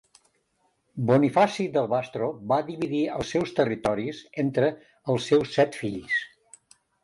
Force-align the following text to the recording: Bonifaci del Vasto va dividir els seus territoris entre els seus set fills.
Bonifaci 1.09 1.65
del 1.75 1.89
Vasto 1.91 2.31
va 2.53 2.59
dividir 2.71 3.03
els 3.19 3.35
seus 3.35 3.55
territoris 3.61 4.25
entre 4.47 4.73
els 5.17 5.33
seus 5.33 5.57
set 5.61 5.83
fills. 5.85 6.21